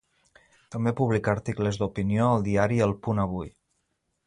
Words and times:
També 0.75 0.93
publica 1.01 1.35
articles 1.37 1.79
d'opinió 1.83 2.31
al 2.31 2.47
diari 2.49 2.83
El 2.89 2.97
Punt 3.09 3.25
Avui. 3.29 3.55